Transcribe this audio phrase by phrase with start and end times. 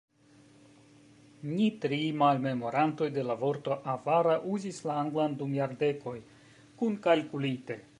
[1.49, 6.21] Ni tri malmemorantoj de la vorto "avara" uzis la anglan dum jardekoj,
[6.83, 7.85] kunkalkulite.